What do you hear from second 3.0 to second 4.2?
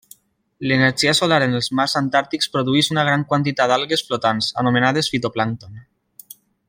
gran quantitat d'algues